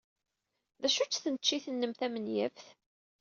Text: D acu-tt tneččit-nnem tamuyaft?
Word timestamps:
D 0.81 0.83
acu-tt 0.87 1.21
tneččit-nnem 1.23 1.93
tamuyaft? 1.99 2.67